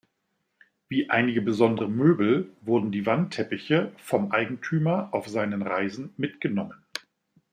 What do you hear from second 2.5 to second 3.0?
wurden